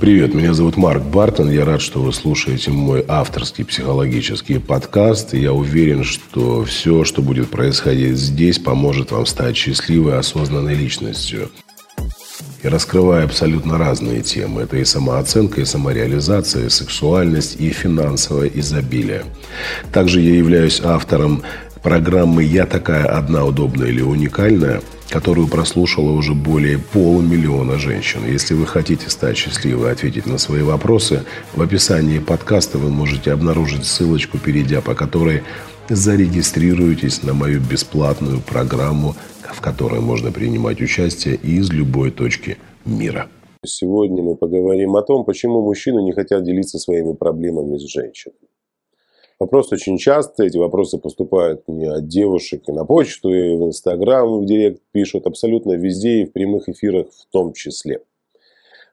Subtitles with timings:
[0.00, 1.50] Привет, меня зовут Марк Бартон.
[1.50, 5.34] Я рад, что вы слушаете мой авторский психологический подкаст.
[5.34, 11.50] Я уверен, что все, что будет происходить здесь, поможет вам стать счастливой, осознанной личностью.
[12.62, 14.62] Я раскрываю абсолютно разные темы.
[14.62, 19.24] Это и самооценка, и самореализация, и сексуальность, и финансовое изобилие.
[19.92, 21.42] Также я являюсь автором
[21.82, 28.20] программы «Я такая одна, удобная или уникальная», которую прослушало уже более полумиллиона женщин.
[28.26, 31.24] Если вы хотите стать счастливой и ответить на свои вопросы,
[31.54, 35.42] в описании подкаста вы можете обнаружить ссылочку, перейдя по которой
[35.88, 43.28] зарегистрируйтесь на мою бесплатную программу, в которой можно принимать участие из любой точки мира.
[43.66, 48.49] Сегодня мы поговорим о том, почему мужчины не хотят делиться своими проблемами с женщинами.
[49.40, 54.28] Вопрос очень часто, эти вопросы поступают мне от девушек и на почту, и в Инстаграм,
[54.28, 58.02] и в Директ пишут абсолютно везде, и в прямых эфирах в том числе.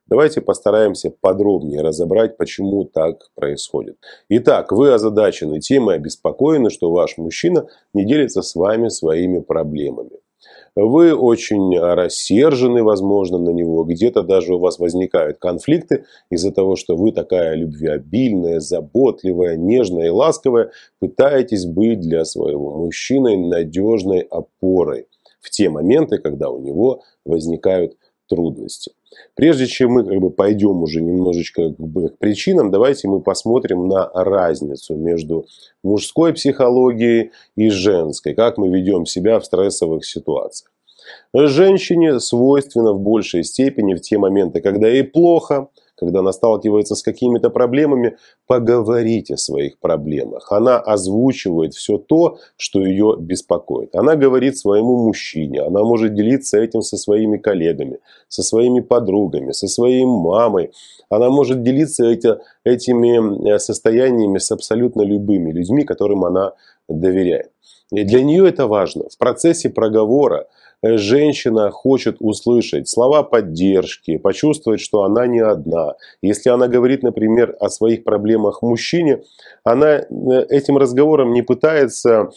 [0.06, 3.98] Давайте постараемся подробнее разобрать, почему так происходит.
[4.30, 10.22] Итак, вы озадачены темой, обеспокоены, что ваш мужчина не делится с вами своими проблемами.
[10.80, 13.83] Вы очень рассержены, возможно, на него.
[13.83, 20.09] Где-то даже у вас возникают конфликты из-за того, что вы такая любвеобильная, заботливая, нежная и
[20.09, 20.69] ласковая,
[21.00, 25.08] пытаетесь быть для своего мужчины надежной опорой
[25.42, 27.97] в те моменты, когда у него возникают
[28.28, 28.92] трудности.
[29.36, 33.88] Прежде чем мы как бы пойдем уже немножечко как бы, к причинам, давайте мы посмотрим
[33.88, 35.45] на разницу между
[35.84, 40.72] мужской психологией и женской, как мы ведем себя в стрессовых ситуациях.
[41.34, 47.03] Женщине свойственно в большей степени в те моменты, когда ей плохо, когда она сталкивается с
[47.03, 50.52] какими-то проблемами, поговорить о своих проблемах.
[50.52, 53.95] Она озвучивает все то, что ее беспокоит.
[53.95, 59.68] Она говорит своему мужчине, она может делиться этим со своими коллегами, со своими подругами, со
[59.68, 60.72] своей мамой.
[61.09, 66.53] Она может делиться эти, этими э, состояниями с абсолютно любыми людьми, которым она
[66.88, 67.52] доверяет.
[67.92, 69.06] И для нее это важно.
[69.09, 70.47] В процессе проговора
[70.84, 75.96] Э, женщина хочет услышать слова поддержки, почувствовать, что она не одна.
[76.22, 79.24] Если она говорит, например, о своих проблемах мужчине,
[79.64, 80.06] она э,
[80.50, 82.30] этим разговором не пытается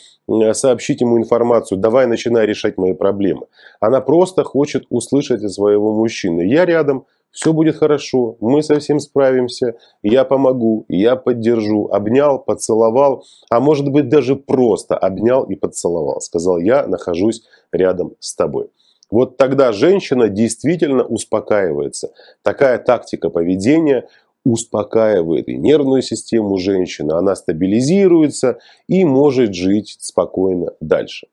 [0.53, 3.47] сообщить ему информацию, давай начинай решать мои проблемы.
[3.81, 6.43] Она просто хочет услышать от своего мужчины.
[6.43, 13.61] Я рядом, все будет хорошо, мы совсем справимся, я помогу, я поддержу, обнял, поцеловал, а
[13.61, 16.21] может быть даже просто обнял и поцеловал.
[16.21, 17.43] Сказал, я нахожусь
[17.73, 18.69] рядом с тобой.
[19.11, 22.13] Вот тогда женщина действительно успокаивается.
[22.43, 24.09] Такая тактика поведения
[24.45, 28.59] успокаивает и нервную систему женщины, она стабилизируется
[28.89, 31.27] и может жить спокойно дальше.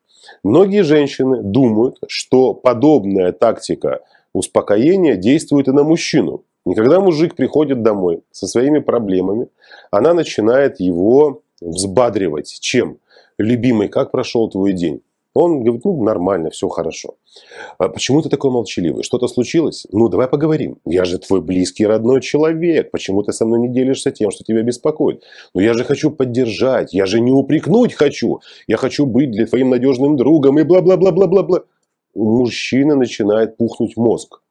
[0.43, 4.01] Многие женщины думают, что подобная тактика
[4.37, 6.43] успокоение действует и на мужчину.
[6.65, 9.47] И когда мужик приходит домой со своими проблемами,
[9.89, 12.57] она начинает его взбадривать.
[12.59, 12.97] Чем?
[13.37, 15.01] Любимый, как прошел твой день?
[15.33, 17.15] Он говорит, ну, нормально, все хорошо.
[17.77, 19.03] А почему ты такой молчаливый?
[19.03, 19.85] Что-то случилось?
[19.91, 20.77] Ну, давай поговорим.
[20.83, 22.89] Я же твой близкий, родной человек.
[22.89, 25.23] Почему ты со мной не делишься тем, что тебя беспокоит?
[25.53, 26.93] Ну, я же хочу поддержать.
[26.93, 28.39] Я же не упрекнуть хочу.
[28.67, 31.63] Я хочу быть для твоим надежным другом и бла-бла-бла-бла-бла-бла
[32.17, 34.41] у мужчины начинает пухнуть мозг.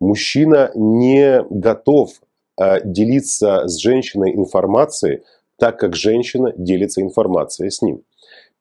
[0.00, 2.10] Мужчина не готов
[2.56, 5.22] а, делиться с женщиной информацией,
[5.58, 8.02] так как женщина делится информацией с ним.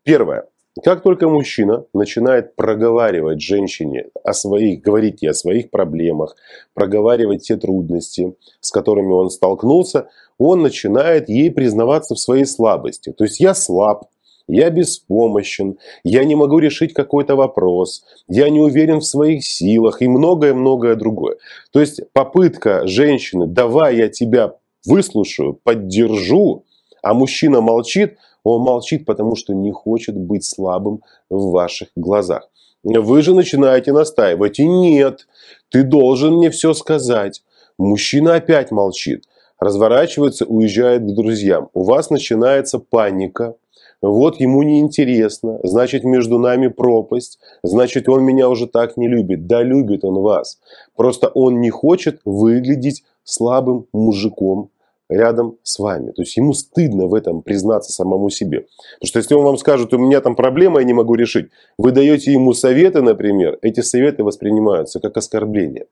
[0.04, 0.48] Первое.
[0.84, 6.36] Как только мужчина начинает проговаривать женщине о своих, говорить ей о своих проблемах,
[6.74, 10.08] проговаривать те трудности, с которыми он столкнулся,
[10.40, 13.12] он начинает ей признаваться в своей слабости.
[13.12, 14.06] То есть я слаб,
[14.48, 20.08] я беспомощен, я не могу решить какой-то вопрос, я не уверен в своих силах и
[20.08, 21.38] многое-многое другое.
[21.72, 24.54] То есть попытка женщины, давай я тебя
[24.86, 26.66] выслушаю, поддержу,
[27.02, 32.50] а мужчина молчит, он молчит, потому что не хочет быть слабым в ваших глазах.
[32.84, 35.28] Вы же начинаете настаивать, и нет,
[35.70, 37.42] ты должен мне все сказать.
[37.78, 39.24] Мужчина опять молчит,
[39.58, 41.70] разворачивается, уезжает к друзьям.
[41.74, 43.56] У вас начинается паника,
[44.04, 49.48] вот ему неинтересно, значит между нами пропасть, значит он меня уже так не любит.
[49.48, 50.60] Да любит он вас.
[50.96, 54.70] Просто он не хочет выглядеть слабым мужиком
[55.10, 56.12] рядом с вами.
[56.12, 58.66] То есть ему стыдно в этом признаться самому себе.
[59.00, 61.92] Потому что если он вам скажет, у меня там проблема, я не могу решить, вы
[61.92, 65.88] даете ему советы, например, эти советы воспринимаются как оскорбление.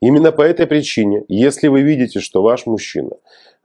[0.00, 3.16] Именно по этой причине, если вы видите, что ваш мужчина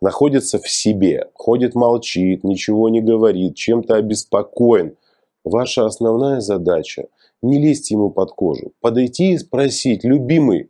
[0.01, 4.95] находится в себе, ходит, молчит, ничего не говорит, чем-то обеспокоен.
[5.43, 7.07] Ваша основная задача–
[7.41, 10.69] не лезть ему под кожу, подойти и спросить, любимый,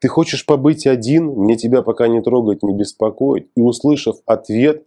[0.00, 3.48] Ты хочешь побыть один, мне тебя пока не трогать, не беспокоить.
[3.56, 4.84] И услышав ответ,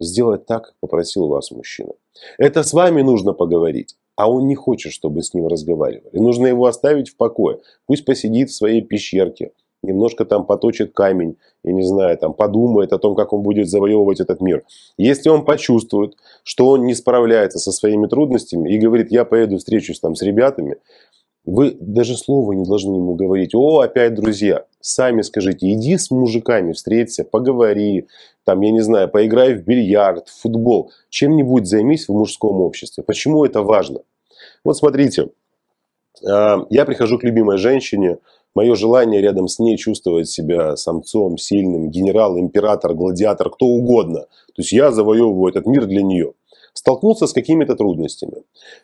[0.00, 1.92] сделать так, как попросил вас мужчина.
[2.38, 3.96] Это с вами нужно поговорить.
[4.16, 6.18] А он не хочет, чтобы с ним разговаривали.
[6.18, 7.60] Нужно его оставить в покое.
[7.86, 9.52] Пусть посидит в своей пещерке,
[9.84, 14.18] немножко там поточит камень, я не знаю, там подумает о том, как он будет завоевывать
[14.18, 14.64] этот мир.
[14.96, 20.00] Если он почувствует, что он не справляется со своими трудностями и говорит, я поеду встречусь
[20.00, 20.78] там с ребятами,
[21.44, 24.64] вы даже слова не должны ему говорить, о, опять друзья.
[24.80, 28.06] Сами скажите, иди с мужиками, встреться, поговори,
[28.44, 30.92] там, я не знаю, поиграй в бильярд, в футбол.
[31.08, 33.02] Чем-нибудь займись в мужском обществе.
[33.02, 34.00] Почему это важно?
[34.64, 35.28] Вот смотрите,
[36.26, 38.18] а, я прихожу к любимой женщине,
[38.54, 44.20] мое желание рядом с ней чувствовать себя самцом, сильным, генерал, император, гладиатор, кто угодно.
[44.54, 46.34] То есть я завоевываю этот мир для нее
[46.78, 48.42] столкнулся с какими-то трудностями.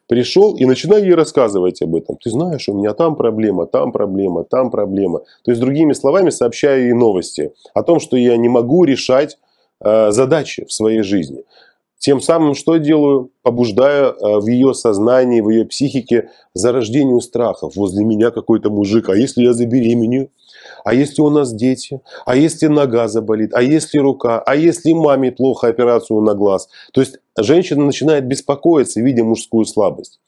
[0.08, 2.16] Пришел и начинаю ей рассказывать об этом.
[2.16, 5.20] Ты знаешь, у меня там проблема, там проблема, там проблема.
[5.44, 9.38] То есть, другими словами, сообщаю ей новости о том, что я не могу решать
[9.80, 11.44] э, задачи в своей жизни.
[11.98, 13.30] Тем самым что делаю?
[13.42, 17.76] Побуждаю э, в ее сознании, в ее психике зарождению страхов.
[17.76, 20.30] Возле меня какой-то мужик, а если я забеременею?
[20.84, 22.00] А если у нас дети?
[22.24, 23.54] А если нога заболит?
[23.54, 24.40] А если рука?
[24.40, 26.68] А если маме плохо операцию на глаз?
[26.92, 30.20] То есть женщина начинает беспокоиться, видя мужскую слабость.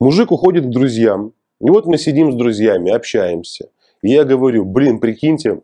[0.00, 1.32] Мужик уходит к друзьям.
[1.60, 3.68] И вот мы сидим с друзьями, общаемся.
[4.02, 5.60] И я говорю, блин, прикиньте,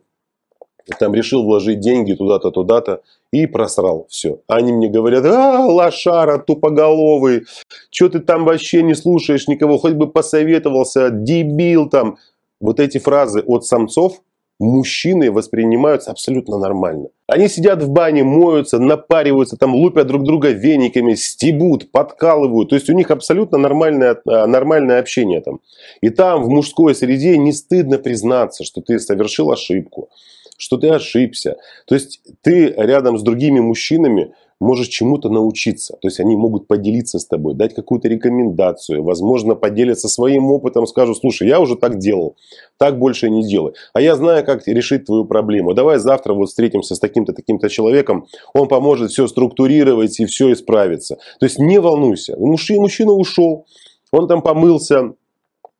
[0.97, 3.01] там решил вложить деньги туда-то, туда-то
[3.31, 4.39] и просрал все.
[4.47, 7.43] Они мне говорят, а, лошара, тупоголовый,
[7.91, 12.17] что ты там вообще не слушаешь никого, хоть бы посоветовался, дебил там.
[12.59, 14.21] Вот эти фразы от самцов
[14.59, 17.07] мужчины воспринимаются абсолютно нормально.
[17.27, 22.69] Они сидят в бане, моются, напариваются, там лупят друг друга вениками, стебут, подкалывают.
[22.69, 25.61] То есть у них абсолютно нормальное, а, нормальное общение там.
[26.01, 30.09] И там в мужской среде не стыдно признаться, что ты совершил ошибку,
[30.57, 31.55] что ты ошибся.
[31.85, 35.93] То есть ты рядом с другими мужчинами можешь чему-то научиться.
[36.01, 41.17] То есть они могут поделиться с тобой, дать какую-то рекомендацию, возможно, поделиться своим опытом, скажут,
[41.17, 42.35] слушай, я уже так делал,
[42.77, 43.73] так больше не делай.
[43.93, 45.73] А я знаю, как решить твою проблему.
[45.73, 51.17] Давай завтра вот встретимся с таким-то, таким-то человеком, он поможет все структурировать и все исправиться.
[51.39, 52.35] То есть не волнуйся.
[52.37, 53.65] Мужчина, мужчина ушел,
[54.11, 55.13] он там помылся,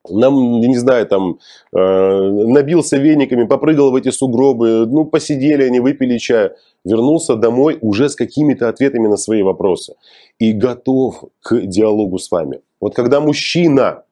[0.10, 1.40] нам, не знаю, там,
[1.74, 8.10] э, набился вениками, попрыгал в эти сугробы, ну, посидели они, выпили чая, вернулся домой уже
[8.10, 9.96] с какими-то ответами на свои вопросы
[10.40, 12.62] и готов к диалогу с вами.
[12.80, 14.04] Вот когда мужчина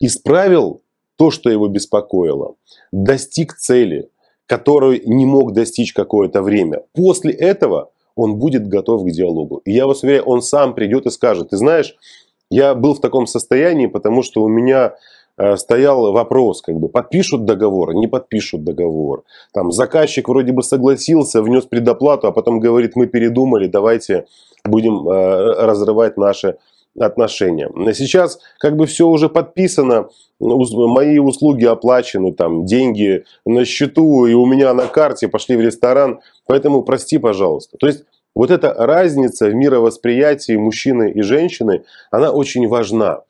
[0.00, 0.82] исправил
[1.16, 2.54] то, что его беспокоило,
[2.92, 4.08] достиг цели,
[4.46, 9.62] которую не мог достичь какое-то время, после этого он будет готов к диалогу.
[9.64, 11.94] И я вас уверяю, он сам придет и скажет, ты знаешь,
[12.50, 14.94] я был в таком состоянии, потому что у меня
[15.56, 19.24] стоял вопрос, как бы подпишут договор, не подпишут договор.
[19.52, 24.26] Там заказчик вроде бы согласился, внес предоплату, а потом говорит, мы передумали, давайте
[24.64, 26.56] будем э, разрывать наши
[26.98, 27.70] отношения.
[27.94, 30.08] Сейчас как бы все уже подписано,
[30.40, 36.20] мои услуги оплачены, там деньги на счету и у меня на карте, пошли в ресторан,
[36.46, 37.76] поэтому прости, пожалуйста.
[37.78, 38.04] То есть
[38.34, 43.20] вот эта разница в мировосприятии мужчины и женщины, она очень важна.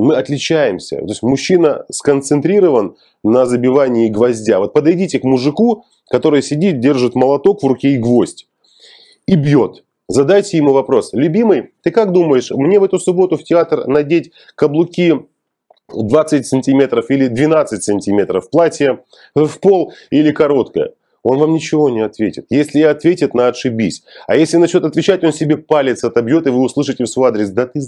[0.00, 0.96] Мы отличаемся.
[0.96, 4.58] То есть мужчина сконцентрирован на забивании гвоздя.
[4.58, 8.48] Вот подойдите к мужику, который сидит, держит молоток в руке и гвоздь.
[9.26, 9.84] И бьет.
[10.08, 11.12] Задайте ему вопрос.
[11.12, 15.26] Любимый, ты как думаешь, мне в эту субботу в театр надеть каблуки
[15.92, 19.00] 20 сантиметров или 12 сантиметров, платье
[19.34, 20.92] в пол или короткое?
[21.22, 22.46] он вам ничего не ответит.
[22.50, 24.02] Если ответит, на отшибись.
[24.26, 27.66] А если начнет отвечать, он себе палец отобьет, и вы услышите в свой адрес, да
[27.66, 27.82] ты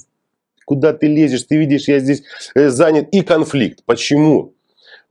[0.65, 2.23] куда ты лезешь, ты видишь, я здесь
[2.55, 3.09] э, занят.
[3.13, 3.81] И конфликт.
[3.87, 4.53] Почему?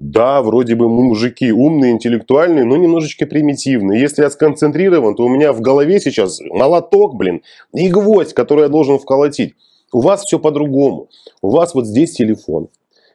[0.01, 4.01] Да, вроде бы мы мужики умные, интеллектуальные, но немножечко примитивные.
[4.01, 8.69] Если я сконцентрирован, то у меня в голове сейчас молоток, блин, и гвоздь, который я
[8.69, 9.53] должен вколотить.
[9.93, 11.09] У вас все по-другому.
[11.43, 12.69] У вас вот здесь телефон,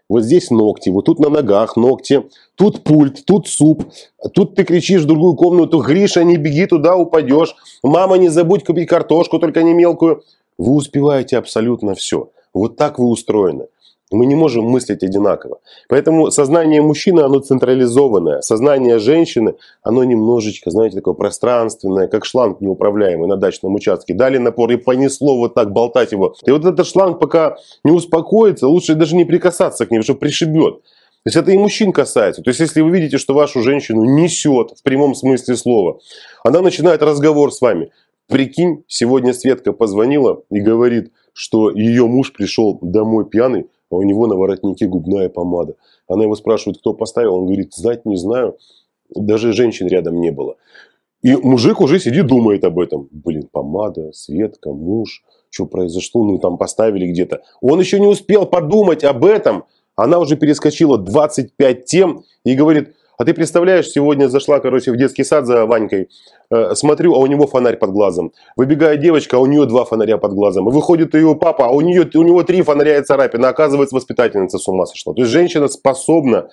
[0.08, 2.22] вот здесь ногти, вот тут на ногах ногти,
[2.54, 3.84] тут пульт, тут суп,
[4.32, 8.88] тут ты кричишь в другую комнату, Гриша, не беги туда, упадешь, мама, не забудь купить
[8.88, 10.22] картошку, только не мелкую.
[10.58, 12.30] Вы успеваете абсолютно все.
[12.54, 13.66] Вот так вы устроены.
[14.12, 15.58] Мы не можем мыслить одинаково.
[15.88, 18.40] Поэтому сознание мужчины, оно централизованное.
[18.40, 24.14] Сознание женщины, оно немножечко, знаете, такое пространственное, как шланг неуправляемый на дачном участке.
[24.14, 26.36] Дали напор и понесло вот так болтать его.
[26.44, 30.82] И вот этот шланг пока не успокоится, лучше даже не прикасаться к нему, чтобы пришибет.
[31.26, 32.40] То есть это и мужчин касается.
[32.42, 35.98] То есть если вы видите, что вашу женщину несет в прямом смысле слова,
[36.44, 37.90] она начинает разговор с вами.
[38.28, 44.26] Прикинь, сегодня Светка позвонила и говорит, что ее муж пришел домой пьяный, а у него
[44.26, 45.76] на воротнике губная помада.
[46.08, 47.36] Она его спрашивает, кто поставил.
[47.36, 48.56] Он говорит, знать не знаю.
[49.14, 50.56] Даже женщин рядом не было.
[51.22, 53.08] И мужик уже сидит, думает об этом.
[53.12, 57.42] Блин, помада, Светка, муж, что произошло, ну там поставили где-то.
[57.60, 59.64] Он еще не успел подумать об этом.
[59.94, 65.24] Она уже перескочила 25 тем и говорит, а ты представляешь, сегодня зашла, короче, в детский
[65.24, 66.08] сад за Ванькой,
[66.50, 68.32] э, смотрю, а у него фонарь под глазом.
[68.56, 70.68] Выбегает девочка, а у нее два фонаря под глазом.
[70.68, 73.48] И выходит ее папа, а у, нее, у него три фонаря и царапина.
[73.48, 75.14] Оказывается, воспитательница с ума сошла.
[75.14, 76.50] То есть женщина способна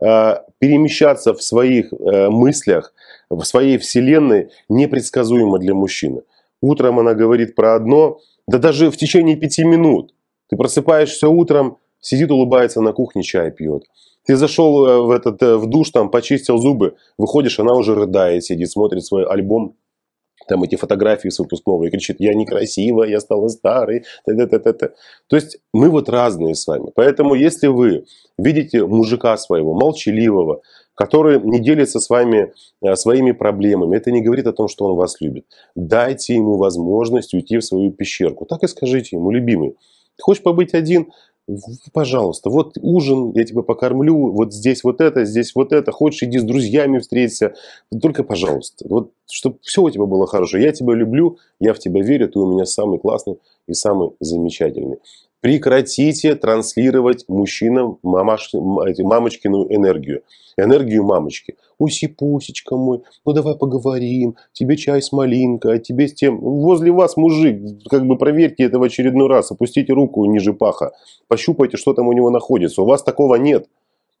[0.00, 2.92] э, перемещаться в своих э, мыслях,
[3.28, 6.22] в своей вселенной непредсказуемо для мужчины.
[6.62, 10.14] Утром она говорит про одно, да даже в течение пяти минут.
[10.48, 13.84] Ты просыпаешься утром, сидит, улыбается на кухне, чай пьет.
[14.30, 18.44] Ты зашел э, в, этот, э, в душ, там, почистил зубы, выходишь, она уже рыдает,
[18.44, 19.74] сидит, смотрит свой альбом,
[20.46, 24.04] там эти фотографии с выпускного и кричит, я некрасивая, я стала старой.
[24.24, 24.90] Т -т -т -т -т.
[25.26, 26.92] То есть мы вот разные с вами.
[26.94, 28.04] Поэтому если вы
[28.38, 30.60] видите мужика своего, молчаливого,
[30.94, 34.96] который не делится с вами э, своими проблемами, это не говорит о том, что он
[34.96, 35.44] вас любит.
[35.74, 38.46] Дайте ему возможность уйти в свою пещерку.
[38.46, 39.70] Так и скажите ему, любимый,
[40.20, 41.06] ты хочешь побыть один?
[41.92, 46.38] Пожалуйста, вот ужин, я тебя покормлю, вот здесь вот это, здесь вот это, хочешь, иди
[46.38, 47.54] с друзьями встреться,
[48.00, 50.58] только пожалуйста, вот, чтобы все у тебя было хорошо.
[50.58, 54.98] Я тебя люблю, я в тебя верю, ты у меня самый классный и самый замечательный.
[55.40, 60.22] Прекратите транслировать мужчинам мамаш, мамочкину энергию.
[60.58, 61.56] Энергию мамочки.
[61.78, 66.38] Уси-пусечка мой, ну давай поговорим, тебе чай с малинкой, а тебе с тем.
[66.40, 70.92] Возле вас мужик, как бы проверьте это в очередной раз, опустите руку ниже паха,
[71.26, 72.82] пощупайте, что там у него находится.
[72.82, 73.66] У вас такого нет.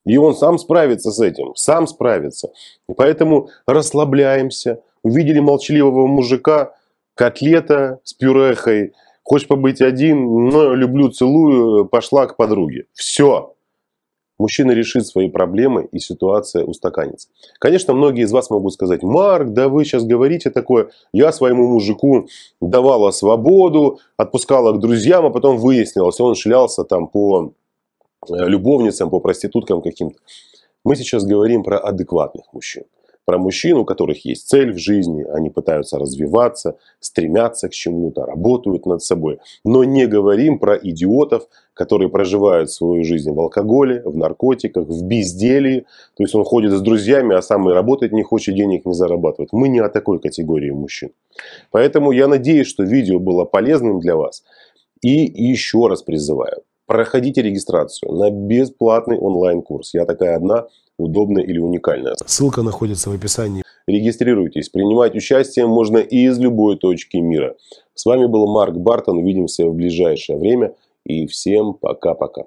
[0.06, 2.50] И он сам справится с этим, сам справится.
[2.88, 4.80] И поэтому расслабляемся.
[5.02, 6.74] Увидели молчаливого мужика,
[7.14, 8.92] котлета с пюрехой,
[9.30, 12.86] Хочешь побыть один, но люблю, целую, пошла к подруге.
[12.94, 13.54] Все.
[14.40, 17.28] Мужчина решит свои проблемы, и ситуация устаканится.
[17.60, 22.26] Конечно, многие из вас могут сказать, Марк, да вы сейчас говорите такое, я своему мужику
[22.60, 27.52] давала свободу, отпускала к друзьям, а потом выяснилось, он шлялся там по
[28.28, 30.18] э, любовницам, по проституткам каким-то.
[30.84, 32.82] Мы сейчас говорим про адекватных мужчин
[33.30, 38.86] про мужчин, у которых есть цель в жизни, они пытаются развиваться, стремятся к чему-то, работают
[38.86, 39.38] над собой.
[39.64, 45.86] Но не говорим про идиотов, которые проживают свою жизнь в алкоголе, в наркотиках, в безделии.
[46.16, 49.52] То есть он ходит с друзьями, а сам и работать не хочет, денег не зарабатывает.
[49.52, 51.10] Мы не о такой категории мужчин.
[51.70, 54.42] Поэтому я надеюсь, что видео было полезным для вас.
[55.02, 55.10] И
[55.52, 59.94] еще раз призываю, проходите регистрацию на бесплатный онлайн-курс.
[59.94, 60.66] Я такая одна
[60.98, 62.16] удобная или уникальная.
[62.26, 63.62] Ссылка находится в описании.
[63.86, 64.70] Регистрируйтесь.
[64.70, 67.54] Принимать участие можно и из любой точки мира.
[67.94, 69.18] С вами был Марк Бартон.
[69.18, 70.74] Увидимся в ближайшее время.
[71.06, 72.46] И всем пока-пока.